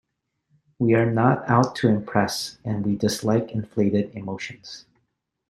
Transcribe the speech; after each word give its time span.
We 0.79 0.95
are 0.95 1.05
not 1.11 1.47
out 1.47 1.75
to 1.75 1.87
impress, 1.87 2.57
and 2.65 2.83
we 2.83 2.95
dislike 2.95 3.51
inflated 3.51 4.15
emotions. 4.15 4.85